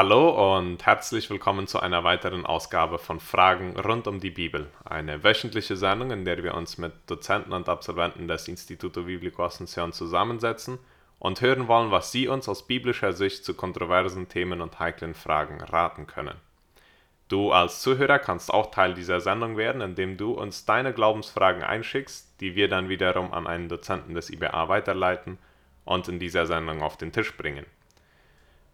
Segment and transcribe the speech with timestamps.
[0.00, 4.68] Hallo und herzlich willkommen zu einer weiteren Ausgabe von Fragen rund um die Bibel.
[4.84, 9.90] Eine wöchentliche Sendung, in der wir uns mit Dozenten und Absolventen des Instituto Biblico Asunción
[9.90, 10.78] zusammensetzen
[11.18, 15.60] und hören wollen, was sie uns aus biblischer Sicht zu kontroversen Themen und heiklen Fragen
[15.60, 16.36] raten können.
[17.26, 22.40] Du als Zuhörer kannst auch Teil dieser Sendung werden, indem du uns deine Glaubensfragen einschickst,
[22.40, 25.38] die wir dann wiederum an einen Dozenten des IBA weiterleiten
[25.84, 27.66] und in dieser Sendung auf den Tisch bringen.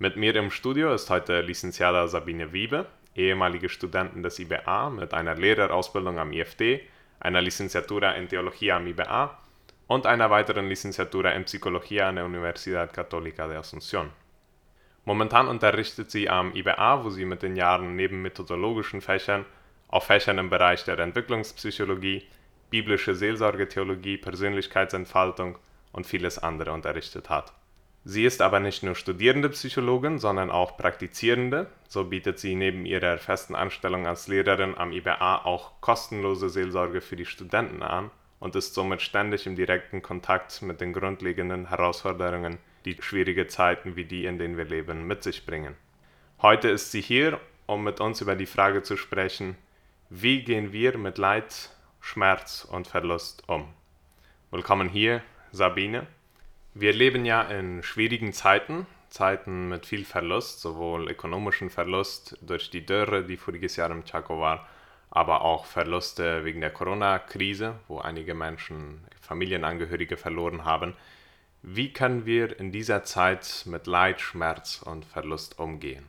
[0.05, 5.35] Mit mir im Studio ist heute Licenciada Sabine Wiebe, ehemalige Studentin des IBA mit einer
[5.35, 6.83] Lehrerausbildung am IFD,
[7.21, 9.39] einer Licenciatura in Theologie am IBA
[9.87, 14.11] und einer weiteren Licenciatura in Psychologie an der Universidad Católica de Asunción.
[15.07, 19.47] Momentan unterrichtet sie am IBA, wo sie mit den Jahren neben methodologischen Fächern
[19.89, 22.29] auch Fächern im Bereich der Entwicklungspsychologie,
[22.69, 25.57] biblische Seelsorgetheologie, Persönlichkeitsentfaltung
[25.93, 27.55] und vieles andere unterrichtet hat.
[28.07, 31.69] Sie ist aber nicht nur studierende Psychologin, sondern auch praktizierende.
[31.89, 37.17] So bietet sie neben ihrer festen Anstellung als Lehrerin am IBA auch kostenlose Seelsorge für
[37.17, 38.11] die Studenten an
[38.41, 44.05] und ist somit ständig im direkten Kontakt mit den grundlegenden Herausforderungen, die schwierige Zeiten wie
[44.05, 45.75] die, in denen wir leben, mit sich bringen.
[46.43, 49.57] Heute ist sie hier, um mit uns über die Frage zu sprechen,
[50.11, 51.71] wie gehen wir mit Leid,
[52.03, 53.73] Schmerz und Verlust um?
[54.51, 56.07] Willkommen hier, Sabine.
[56.77, 62.85] Wir leben ja in schwierigen Zeiten, Zeiten mit viel Verlust, sowohl ökonomischen Verlust durch die
[62.85, 64.67] Dürre, die voriges Jahr im Chaco war,
[65.09, 70.97] aber auch Verluste wegen der Corona-Krise, wo einige Menschen Familienangehörige verloren haben.
[71.63, 76.05] Wie können wir in dieser Zeit mit Leid, Schmerz und Verlust umgehen?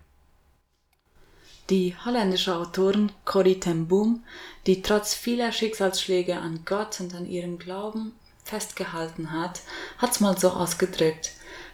[1.69, 4.23] Die holländische Autorin Corrie ten Boom,
[4.65, 8.13] die trotz vieler Schicksalsschläge an Gott und an ihrem Glauben
[8.45, 9.61] festgehalten hat,
[9.97, 11.31] hat's mal so ausgedrückt.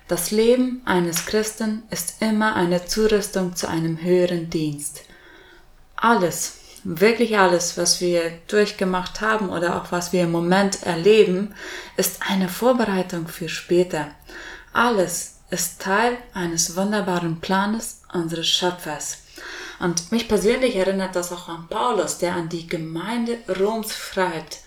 [0.08, 5.02] Das Leben eines Christen ist immer eine Zurüstung zu einem höheren Dienst.
[5.96, 11.54] Alles, wirklich alles, was wir durchgemacht haben oder auch was wir im Moment erleben,
[11.98, 14.08] ist eine Vorbereitung für später.
[14.74, 19.20] Alles ist Teil eines wunderbaren Planes unseres Schöpfers.
[19.80, 24.60] Und mich persönlich erinnert das auch an Paulus, der an die Gemeinde Roms schreibt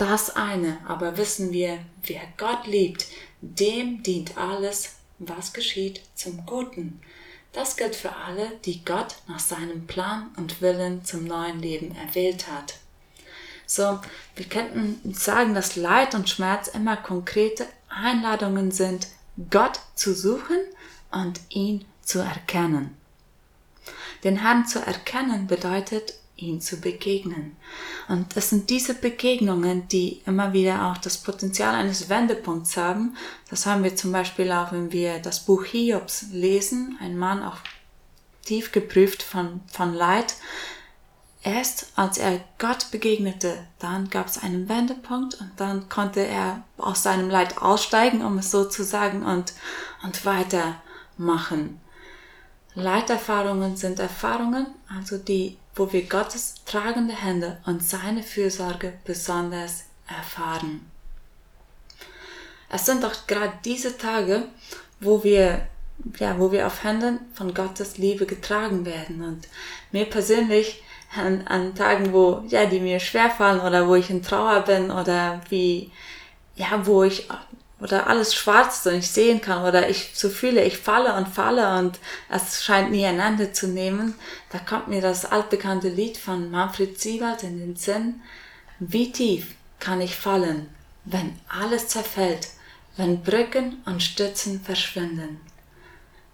[0.00, 3.06] das eine, aber wissen wir, wer Gott liebt,
[3.42, 7.00] dem dient alles, was geschieht, zum Guten.
[7.52, 12.46] Das gilt für alle, die Gott nach seinem Plan und Willen zum neuen Leben erwählt
[12.50, 12.74] hat.
[13.66, 14.00] So,
[14.36, 19.08] wir könnten sagen, dass Leid und Schmerz immer konkrete Einladungen sind,
[19.50, 20.58] Gott zu suchen
[21.10, 22.96] und ihn zu erkennen.
[24.24, 27.56] Den Herrn zu erkennen bedeutet, ihm zu begegnen.
[28.08, 33.16] Und es sind diese Begegnungen, die immer wieder auch das Potenzial eines Wendepunkts haben.
[33.48, 37.58] Das haben wir zum Beispiel auch, wenn wir das Buch Hiobs lesen, ein Mann auch
[38.44, 40.34] tief geprüft von, von Leid.
[41.42, 47.02] Erst als er Gott begegnete, dann gab es einen Wendepunkt und dann konnte er aus
[47.02, 49.54] seinem Leid aussteigen, um es so zu sagen, und,
[50.02, 51.80] und weitermachen.
[52.74, 60.90] Leiterfahrungen sind Erfahrungen, also die wo wir Gottes tragende Hände und seine Fürsorge besonders erfahren.
[62.68, 64.42] Es sind doch gerade diese Tage,
[65.00, 65.66] wo wir,
[66.18, 69.22] ja, wo wir auf Händen von Gottes Liebe getragen werden.
[69.22, 69.48] Und
[69.90, 70.82] mir persönlich
[71.16, 75.40] an, an Tagen, wo, ja, die mir schwerfallen oder wo ich in Trauer bin oder
[75.48, 75.90] wie,
[76.56, 77.26] ja, wo ich
[77.80, 81.28] oder alles schwarz ist und ich sehen kann oder ich so fühle, ich falle und
[81.28, 81.98] falle und
[82.28, 84.14] es scheint nie ein Ende zu nehmen,
[84.50, 88.20] da kommt mir das altbekannte Lied von Manfred Siebert in den Sinn.
[88.78, 90.68] Wie tief kann ich fallen,
[91.04, 92.48] wenn alles zerfällt,
[92.96, 95.40] wenn Brücken und Stützen verschwinden?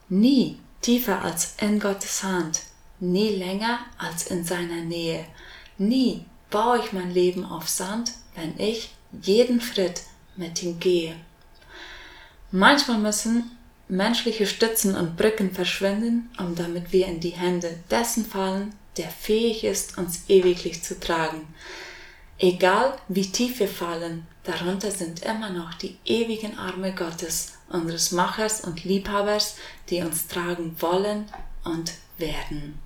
[0.09, 2.61] Nie tiefer als in Gottes Hand,
[3.01, 5.25] nie länger als in seiner Nähe.
[5.79, 10.03] Nie baue ich mein Leben auf Sand, wenn ich jeden Schritt
[10.37, 11.17] mit ihm gehe.
[12.51, 13.51] Manchmal müssen
[13.89, 19.65] menschliche Stützen und Brücken verschwinden, um damit wir in die Hände dessen fallen, der fähig
[19.65, 21.47] ist, uns ewiglich zu tragen.
[22.39, 28.61] Egal wie tief wir fallen, darunter sind immer noch die ewigen Arme Gottes, unseres Machers
[28.61, 29.57] und Liebhabers,
[29.89, 31.27] die uns tragen wollen
[31.65, 32.79] und werden.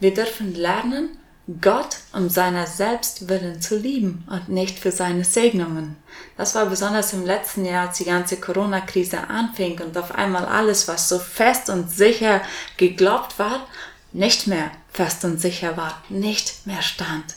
[0.00, 1.18] Wir dürfen lernen,
[1.60, 5.96] Gott um seiner selbst willen zu lieben und nicht für seine Segnungen.
[6.36, 10.88] Das war besonders im letzten Jahr, als die ganze Corona-Krise anfing und auf einmal alles,
[10.88, 12.42] was so fest und sicher
[12.76, 13.68] geglaubt war,
[14.12, 17.36] nicht mehr fest und sicher war, nicht mehr stand.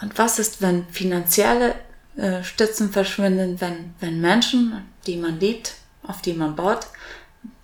[0.00, 1.74] Und was ist, wenn finanzielle
[2.16, 5.74] äh, Stützen verschwinden, wenn, wenn Menschen, die man liebt,
[6.04, 6.86] auf die man baut,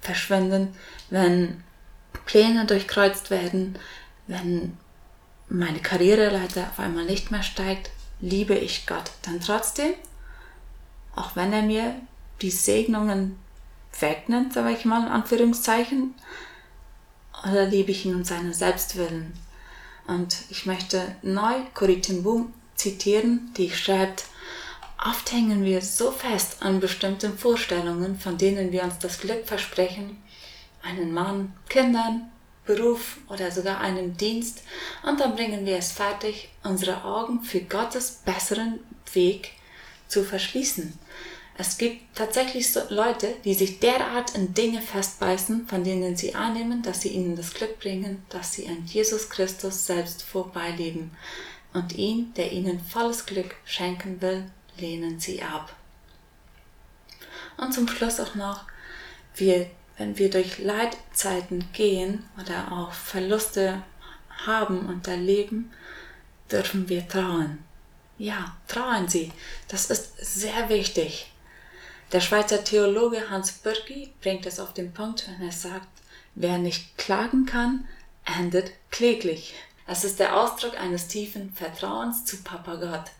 [0.02, 0.74] verschwinden,
[1.08, 1.62] wenn
[2.26, 3.78] Pläne durchkreuzt werden,
[4.26, 4.76] wenn
[5.54, 7.90] meine Karriereleiter auf einmal nicht mehr steigt,
[8.20, 9.94] liebe ich Gott dann trotzdem,
[11.14, 11.94] auch wenn er mir
[12.42, 13.38] die Segnungen
[13.98, 16.14] wegnimmt, sage ich mal in Anführungszeichen,
[17.44, 19.32] oder liebe ich ihn um seinen Selbstwillen.
[20.06, 24.24] Und ich möchte neu Corrie ten Boom zitieren, die schreibt,
[25.04, 30.16] oft hängen wir so fest an bestimmten Vorstellungen, von denen wir uns das Glück versprechen,
[30.82, 32.30] einen Mann, Kindern,
[32.66, 34.62] Beruf oder sogar einem Dienst
[35.02, 38.80] und dann bringen wir es fertig, unsere Augen für Gottes besseren
[39.12, 39.52] Weg
[40.08, 40.98] zu verschließen.
[41.56, 46.82] Es gibt tatsächlich so Leute, die sich derart in Dinge festbeißen, von denen sie annehmen,
[46.82, 51.12] dass sie ihnen das Glück bringen, dass sie an Jesus Christus selbst vorbeileben.
[51.72, 54.46] Und ihn, der ihnen volles Glück schenken will,
[54.78, 55.74] lehnen sie ab.
[57.56, 58.64] Und zum Schluss auch noch,
[59.36, 63.82] wir wenn wir durch Leidzeiten gehen oder auch Verluste
[64.46, 65.72] haben und erleben,
[66.50, 67.58] dürfen wir trauen.
[68.18, 69.32] Ja, trauen Sie.
[69.68, 71.32] Das ist sehr wichtig.
[72.12, 75.88] Der Schweizer Theologe Hans Bürki bringt es auf den Punkt, wenn er sagt,
[76.34, 77.88] wer nicht klagen kann,
[78.38, 79.54] endet kläglich.
[79.86, 83.10] Es ist der Ausdruck eines tiefen Vertrauens zu Papa Gott.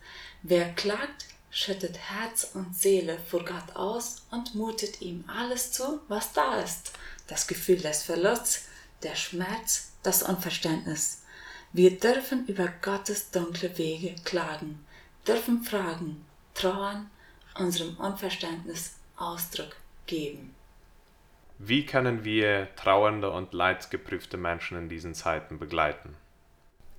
[0.43, 1.25] Wer klagt,
[1.55, 6.91] schüttet Herz und Seele vor Gott aus und mutet ihm alles zu, was da ist.
[7.27, 8.67] Das Gefühl des Verlusts,
[9.03, 11.23] der Schmerz, das Unverständnis.
[11.71, 14.85] Wir dürfen über Gottes dunkle Wege klagen,
[15.25, 16.25] dürfen fragen,
[16.55, 17.09] trauern,
[17.57, 19.77] unserem Unverständnis Ausdruck
[20.07, 20.53] geben.
[21.57, 26.15] Wie können wir trauernde und leidsgeprüfte Menschen in diesen Zeiten begleiten?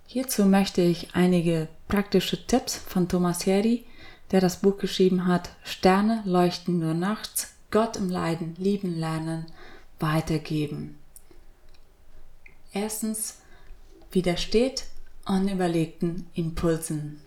[0.06, 3.85] Hierzu möchte ich einige praktische Tipps von Thomas Heri
[4.31, 9.46] der das Buch geschrieben hat, Sterne leuchten nur nachts, Gott im Leiden lieben lernen,
[9.99, 10.99] weitergeben.
[12.73, 13.38] Erstens,
[14.12, 14.84] widersteht
[15.26, 17.20] unüberlegten Impulsen.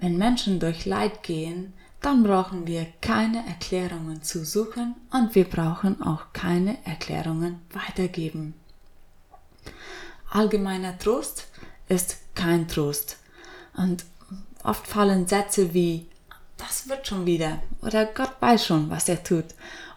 [0.00, 6.02] Wenn Menschen durch Leid gehen, dann brauchen wir keine Erklärungen zu suchen und wir brauchen
[6.02, 8.54] auch keine Erklärungen weitergeben.
[10.30, 11.46] Allgemeiner Trost
[11.88, 13.18] ist kein Trost.
[13.76, 14.04] Und
[14.64, 16.06] Oft fallen Sätze wie
[16.56, 19.44] das wird schon wieder oder Gott weiß schon, was er tut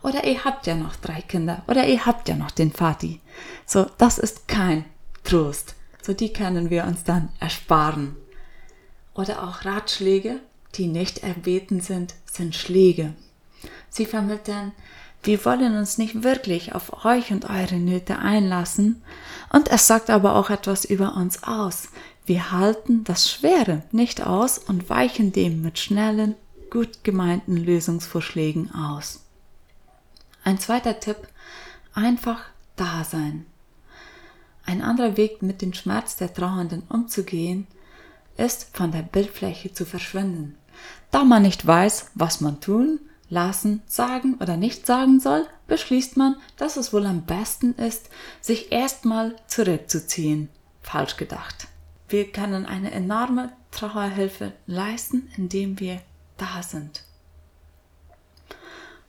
[0.01, 3.19] oder ihr habt ja noch drei Kinder oder ihr habt ja noch den Vati.
[3.65, 4.85] So, das ist kein
[5.23, 5.75] Trost.
[6.01, 8.15] So, die können wir uns dann ersparen.
[9.13, 10.39] Oder auch Ratschläge,
[10.75, 13.13] die nicht erbeten sind, sind Schläge.
[13.89, 14.71] Sie vermitteln,
[15.23, 19.01] wir wollen uns nicht wirklich auf euch und eure Nöte einlassen,
[19.51, 21.89] und es sagt aber auch etwas über uns aus.
[22.27, 26.35] Wir halten das Schwere nicht aus und weichen dem mit schnellen,
[26.69, 29.23] gut gemeinten Lösungsvorschlägen aus.
[30.43, 31.15] Ein zweiter Tipp,
[31.93, 32.41] einfach
[32.75, 33.45] da sein.
[34.65, 37.65] Ein anderer Weg, mit dem Schmerz der Trauernden umzugehen,
[38.35, 40.57] ist von der Bildfläche zu verschwinden.
[41.11, 46.35] Da man nicht weiß, was man tun, lassen, sagen oder nicht sagen soll, beschließt man,
[46.57, 48.09] dass es wohl am besten ist,
[48.41, 50.49] sich erstmal zurückzuziehen.
[50.81, 51.69] Falsch gedacht.
[52.09, 56.01] Wir können eine enorme Trauerhilfe leisten, indem wir
[56.37, 57.03] da sind.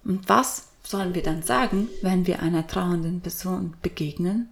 [0.05, 4.49] Und was sollen wir dann sagen, wenn wir einer trauernden Person begegnen?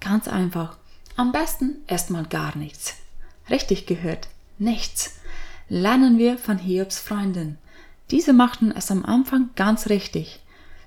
[0.00, 0.76] Ganz einfach.
[1.16, 2.94] Am besten erstmal gar nichts.
[3.48, 4.28] Richtig gehört,
[4.58, 5.16] nichts.
[5.68, 7.58] Lernen wir von Hiobs Freundin.
[8.10, 10.40] Diese machten es am Anfang ganz richtig.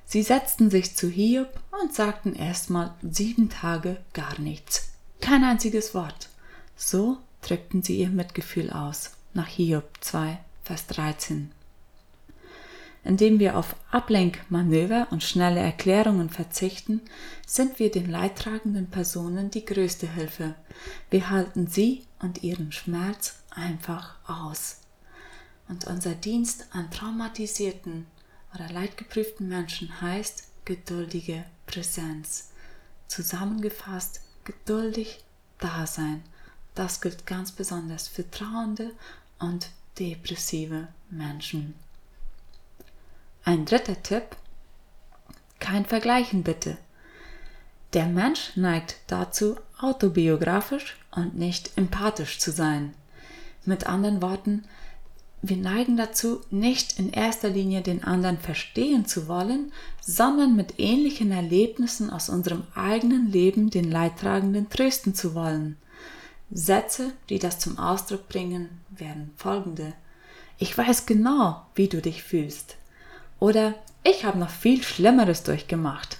[0.05, 4.89] Sie setzten sich zu Hiob und sagten erstmal sieben Tage gar nichts.
[5.22, 6.29] Kein einziges Wort.
[6.75, 11.51] So drückten sie ihr Mitgefühl aus, nach Hiob 2, Vers 13.
[13.03, 17.01] Indem wir auf Ablenkmanöver und schnelle Erklärungen verzichten,
[17.46, 20.56] sind wir den leidtragenden Personen die größte Hilfe.
[21.10, 24.80] Wir halten sie und ihren Schmerz einfach aus.
[25.68, 28.06] Und unser Dienst an traumatisierten
[28.53, 32.51] oder leidgeprüften Menschen heißt geduldige Präsenz.
[33.08, 35.24] Zusammengefasst, geduldig
[35.60, 36.24] da sein
[36.75, 38.92] das gilt ganz besonders für trauernde
[39.39, 41.75] und depressive Menschen.
[43.46, 44.24] Ein dritter Tipp.
[45.60, 46.77] Kein Vergleichen bitte.
[47.94, 52.94] Der Mensch neigt dazu, autobiografisch und nicht empathisch zu sein.
[53.65, 54.63] Mit anderen Worten,
[55.42, 61.32] wir neigen dazu, nicht in erster Linie den anderen verstehen zu wollen, sondern mit ähnlichen
[61.32, 65.77] Erlebnissen aus unserem eigenen Leben den Leidtragenden trösten zu wollen.
[66.51, 69.93] Sätze, die das zum Ausdruck bringen, wären folgende.
[70.57, 72.77] Ich weiß genau, wie du dich fühlst.
[73.39, 76.17] Oder ich habe noch viel Schlimmeres durchgemacht.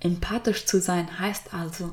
[0.00, 1.92] Empathisch zu sein heißt also,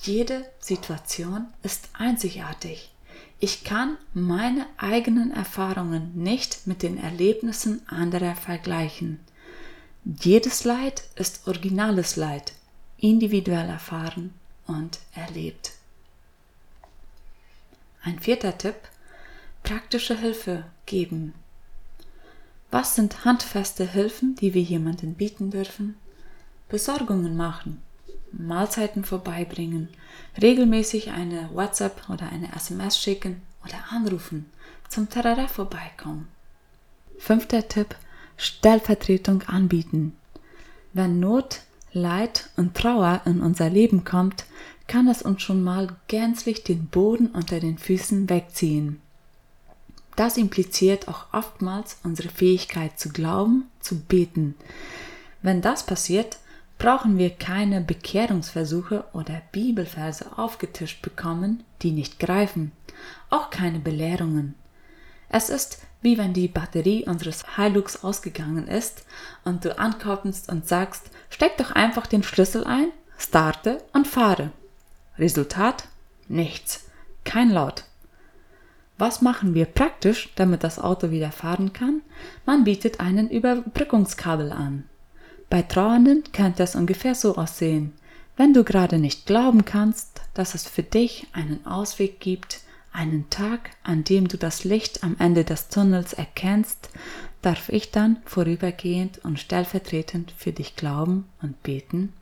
[0.00, 2.90] jede Situation ist einzigartig.
[3.38, 9.20] Ich kann meine eigenen Erfahrungen nicht mit den Erlebnissen anderer vergleichen.
[10.04, 12.52] Jedes Leid ist originales Leid,
[12.98, 14.34] individuell erfahren
[14.66, 15.72] und erlebt.
[18.04, 18.74] Ein vierter Tipp,
[19.62, 21.34] praktische Hilfe geben.
[22.72, 25.94] Was sind handfeste Hilfen, die wir jemandem bieten dürfen?
[26.68, 27.80] Besorgungen machen,
[28.32, 29.88] Mahlzeiten vorbeibringen,
[30.40, 34.50] regelmäßig eine WhatsApp oder eine SMS schicken oder anrufen,
[34.88, 36.26] zum Terrain vorbeikommen.
[37.18, 37.94] Fünfter Tipp:
[38.36, 40.16] Stellvertretung anbieten.
[40.92, 41.60] Wenn Not,
[41.92, 44.44] Leid und Trauer in unser Leben kommt,
[44.92, 49.00] kann es uns schon mal gänzlich den Boden unter den Füßen wegziehen.
[50.16, 54.54] Das impliziert auch oftmals unsere Fähigkeit zu glauben, zu beten.
[55.40, 56.36] Wenn das passiert,
[56.76, 62.72] brauchen wir keine Bekehrungsversuche oder Bibelverse aufgetischt bekommen, die nicht greifen,
[63.30, 64.56] auch keine Belehrungen.
[65.30, 69.06] Es ist wie wenn die Batterie unseres Hilux ausgegangen ist
[69.44, 74.50] und du ankommst und sagst, steck doch einfach den Schlüssel ein, starte und fahre.
[75.18, 75.88] Resultat?
[76.28, 76.88] Nichts.
[77.24, 77.84] Kein Laut.
[78.98, 82.02] Was machen wir praktisch, damit das Auto wieder fahren kann?
[82.46, 84.84] Man bietet einen Überbrückungskabel an.
[85.50, 87.92] Bei Trauernden könnte es ungefähr so aussehen.
[88.36, 92.60] Wenn du gerade nicht glauben kannst, dass es für dich einen Ausweg gibt,
[92.92, 96.90] einen Tag, an dem du das Licht am Ende des Tunnels erkennst,
[97.40, 102.12] darf ich dann vorübergehend und stellvertretend für dich glauben und beten?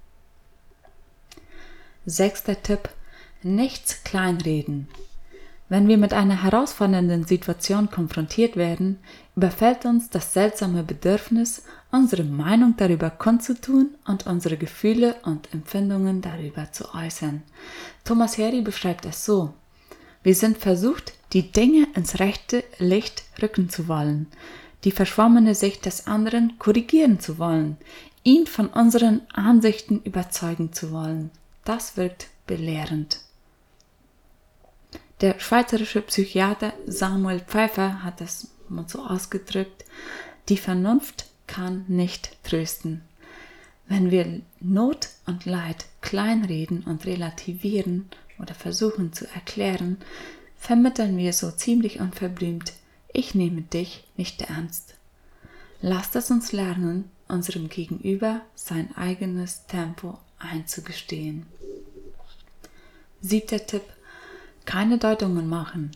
[2.11, 2.89] Sechster Tipp.
[3.45, 4.89] Nichts kleinreden.
[5.69, 8.99] Wenn wir mit einer herausfordernden Situation konfrontiert werden,
[9.37, 11.63] überfällt uns das seltsame Bedürfnis,
[11.93, 17.43] unsere Meinung darüber kundzutun und unsere Gefühle und Empfindungen darüber zu äußern.
[18.05, 19.55] Thomas Harry beschreibt es so.
[20.25, 24.27] Wir sind versucht, die Dinge ins rechte Licht rücken zu wollen,
[24.83, 27.77] die verschwommene Sicht des anderen korrigieren zu wollen,
[28.25, 31.31] ihn von unseren Ansichten überzeugen zu wollen.
[31.71, 33.21] Das wirkt belehrend.
[35.21, 39.85] Der schweizerische Psychiater Samuel Pfeiffer hat es mal so ausgedrückt,
[40.49, 43.03] die Vernunft kann nicht trösten.
[43.87, 48.11] Wenn wir Not und Leid kleinreden und relativieren
[48.41, 49.99] oder versuchen zu erklären,
[50.57, 52.73] vermitteln wir so ziemlich unverblümt,
[53.13, 54.97] ich nehme dich nicht ernst.
[55.83, 61.47] Lasst es uns lernen, unserem Gegenüber sein eigenes Tempo einzugestehen.
[63.21, 63.83] Siebter Tipp
[64.65, 65.91] keine Deutungen machen.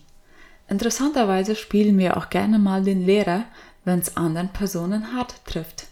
[0.68, 3.44] Interessanterweise spielen wir auch gerne mal den Lehrer,
[3.84, 5.86] wenn es anderen Personen hart trifft.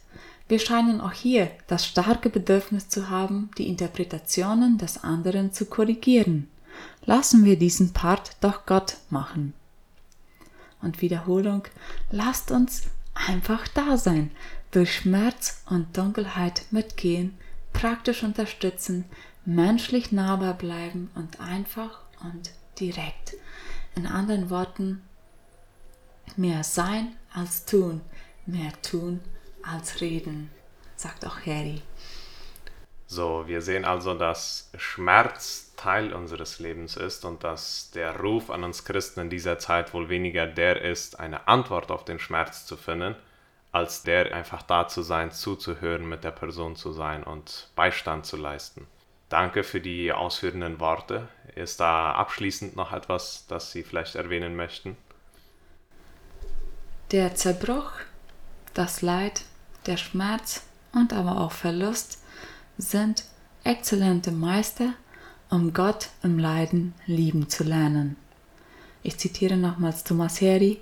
[0.49, 6.49] Wir scheinen auch hier das starke Bedürfnis zu haben, die Interpretationen des anderen zu korrigieren.
[7.05, 9.55] Lassen wir diesen Part doch Gott machen.
[10.81, 11.65] Und Wiederholung,
[12.11, 12.83] lasst uns
[13.15, 14.31] einfach da sein,
[14.73, 17.35] durch Schmerz und Dunkelheit mitgehen,
[17.73, 19.05] praktisch unterstützen,
[19.45, 23.35] menschlich nahbar bleiben und einfach und direkt.
[23.95, 25.03] In anderen Worten,
[26.37, 28.01] mehr sein als tun,
[28.47, 29.21] mehr tun
[29.63, 30.51] als reden,
[30.97, 31.83] sagt auch Harry.
[33.07, 38.65] So, wir sehen also, dass Schmerz Teil unseres Lebens ist und dass der Ruf an
[38.65, 42.77] uns Christen in dieser Zeit wohl weniger der ist, eine Antwort auf den Schmerz zu
[42.77, 43.15] finden,
[43.71, 48.37] als der einfach da zu sein, zuzuhören, mit der Person zu sein und Beistand zu
[48.37, 48.87] leisten.
[49.33, 51.27] Danke für die ausführenden Worte.
[51.55, 54.95] Ist da abschließend noch etwas, das Sie vielleicht erwähnen möchten?
[57.13, 57.93] Der Zerbruch,
[58.75, 59.45] das Leid,
[59.87, 62.23] der Schmerz und aber auch Verlust
[62.77, 63.25] sind
[63.65, 64.93] exzellente Meister,
[65.49, 68.17] um Gott im Leiden lieben zu lernen.
[69.03, 70.79] Ich zitiere nochmals Thomas Harry,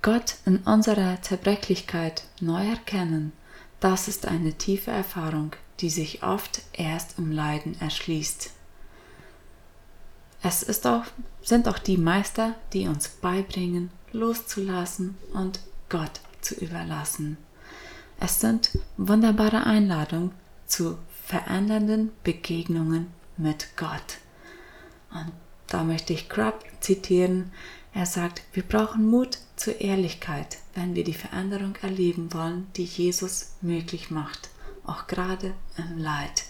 [0.00, 3.34] Gott in unserer Zerbrechlichkeit neu erkennen,
[3.80, 8.50] das ist eine tiefe Erfahrung, die sich oft erst im Leiden erschließt.
[10.40, 11.04] Es ist auch,
[11.42, 15.58] sind auch die Meister, die uns beibringen, loszulassen und
[15.88, 17.36] Gott zu überlassen.
[18.20, 20.30] Es sind wunderbare Einladungen
[20.66, 24.18] zu verändernden Begegnungen mit Gott.
[25.12, 25.32] Und
[25.66, 27.52] da möchte ich Crab zitieren.
[27.92, 33.54] Er sagt, wir brauchen Mut zur Ehrlichkeit, wenn wir die Veränderung erleben wollen, die Jesus
[33.60, 34.48] möglich macht
[34.84, 36.44] auch gerade im Leid.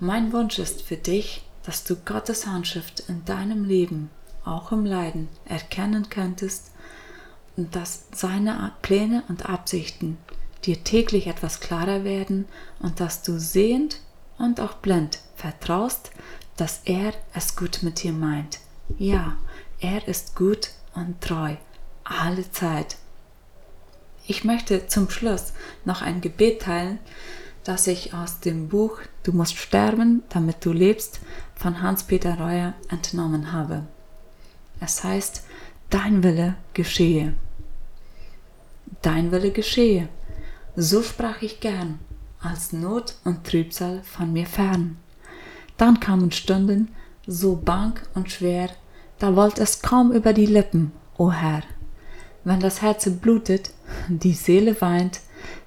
[0.00, 4.10] Mein Wunsch ist für dich, dass du Gottes Handschrift in deinem Leben,
[4.44, 6.72] auch im Leiden, erkennen könntest
[7.56, 10.18] und dass seine Pläne und Absichten
[10.64, 12.46] dir täglich etwas klarer werden
[12.80, 14.00] und dass du sehend
[14.38, 16.10] und auch blind vertraust,
[16.56, 18.58] dass er es gut mit dir meint.
[18.98, 19.36] Ja,
[19.80, 21.56] er ist gut und treu,
[22.04, 22.96] alle Zeit.
[24.26, 25.52] Ich möchte zum Schluss
[25.84, 26.98] noch ein Gebet teilen,
[27.64, 31.20] das ich aus dem Buch Du musst sterben, damit du lebst
[31.54, 33.86] von Hans-Peter Reuer entnommen habe.
[34.80, 35.44] Es heißt,
[35.92, 37.34] Dein Wille geschehe.
[39.02, 40.08] Dein Wille geschehe.
[40.74, 41.98] So sprach ich gern,
[42.40, 44.96] als Not und Trübsal von mir fern.
[45.76, 46.94] Dann kamen Stunden,
[47.26, 48.70] so bang und schwer,
[49.18, 51.62] da wollt es kaum über die Lippen, o Herr.
[52.44, 53.70] Wenn das Herz blutet,
[54.08, 55.20] die Seele weint,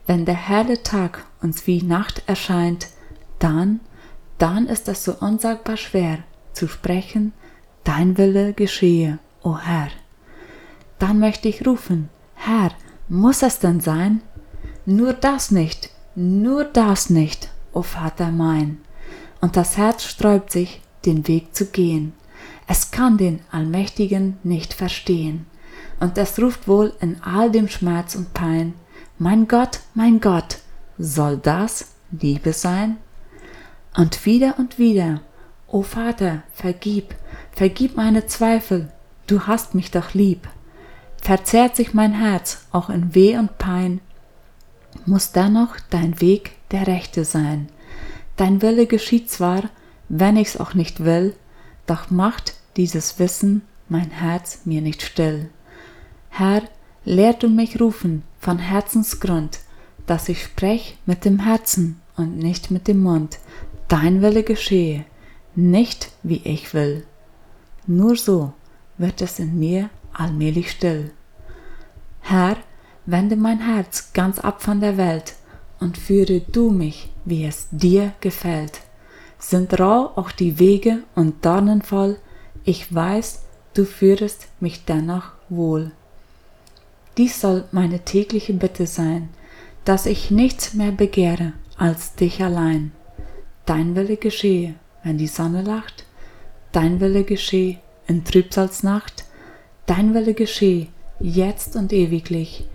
[0.07, 2.87] wenn der helle Tag uns wie Nacht erscheint,
[3.39, 3.79] dann,
[4.37, 6.19] dann ist es so unsagbar schwer
[6.53, 7.33] zu sprechen,
[7.83, 9.89] dein Wille geschehe, o Herr
[10.99, 12.71] dann möchte ich rufen, Herr,
[13.09, 14.21] muss es denn sein?
[14.85, 18.79] Nur das nicht, nur das nicht, o Vater mein.
[19.41, 22.13] Und das Herz sträubt sich, den Weg zu gehen.
[22.67, 25.45] Es kann den Allmächtigen nicht verstehen.
[25.99, 28.73] Und es ruft wohl in all dem Schmerz und Pein,
[29.17, 30.57] mein Gott, mein Gott,
[30.97, 32.97] soll das Liebe sein?
[33.95, 35.21] Und wieder und wieder,
[35.67, 37.15] o Vater, vergib,
[37.51, 38.91] vergib meine Zweifel,
[39.27, 40.47] du hast mich doch lieb
[41.25, 43.99] verzehrt sich mein Herz auch in Weh und Pein,
[45.07, 47.67] muss dennoch dein Weg der rechte sein.
[48.37, 49.63] Dein Wille geschieht zwar,
[50.07, 51.35] wenn ich's auch nicht will,
[51.87, 55.49] doch macht dieses Wissen mein Herz mir nicht still.
[56.37, 56.63] Herr,
[57.05, 59.59] lehrt du mich rufen von Herzensgrund,
[60.05, 63.39] dass ich sprech mit dem Herzen und nicht mit dem Mund.
[63.87, 65.05] Dein Wille geschehe,
[65.55, 67.05] nicht wie ich will.
[67.87, 68.51] Nur so
[68.97, 71.13] wird es in mir allmählich still.
[72.19, 72.57] Herr,
[73.05, 75.35] wende mein Herz ganz ab von der Welt
[75.79, 78.81] und führe du mich, wie es dir gefällt.
[79.39, 82.17] Sind rau auch die Wege und dornenvoll,
[82.65, 85.93] ich weiß, du führest mich dennoch wohl.
[87.17, 89.29] Dies soll meine tägliche Bitte sein,
[89.85, 92.91] dass ich nichts mehr begehre als dich allein.
[93.65, 96.05] Dein Wille geschehe, wenn die Sonne lacht,
[96.71, 99.25] dein Wille geschehe in Trübsalsnacht,
[99.85, 100.87] dein Wille geschehe,
[101.19, 102.67] jetzt und ewiglich.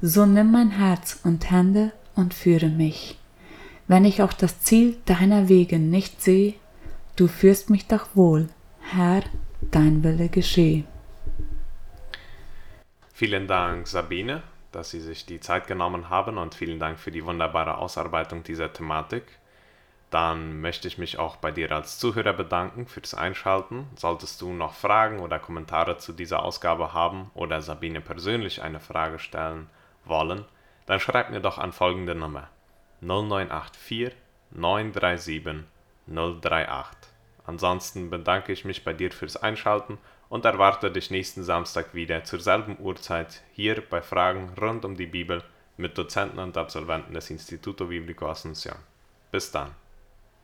[0.00, 3.18] So nimm mein Herz und Hände und führe mich.
[3.88, 6.54] Wenn ich auch das Ziel deiner Wege nicht sehe,
[7.16, 8.48] du führst mich doch wohl,
[8.80, 9.22] Herr,
[9.70, 10.84] dein Wille geschehe.
[13.18, 17.24] Vielen Dank, Sabine, dass Sie sich die Zeit genommen haben und vielen Dank für die
[17.24, 19.24] wunderbare Ausarbeitung dieser Thematik.
[20.10, 23.88] Dann möchte ich mich auch bei dir als Zuhörer bedanken fürs Einschalten.
[23.96, 29.18] Solltest du noch Fragen oder Kommentare zu dieser Ausgabe haben oder Sabine persönlich eine Frage
[29.18, 29.68] stellen
[30.04, 30.44] wollen,
[30.86, 32.46] dann schreib mir doch an folgende Nummer
[33.00, 34.14] 0984
[34.52, 35.64] 937
[36.06, 36.96] 038.
[37.46, 42.40] Ansonsten bedanke ich mich bei dir fürs Einschalten und erwarte dich nächsten Samstag wieder zur
[42.40, 45.42] selben Uhrzeit hier bei Fragen rund um die Bibel
[45.76, 48.76] mit Dozenten und Absolventen des Instituto Biblico Asunción.
[49.30, 49.74] Bis dann.